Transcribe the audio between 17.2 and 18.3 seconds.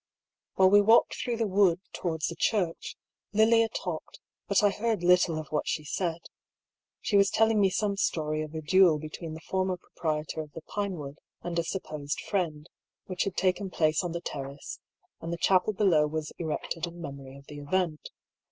of the event.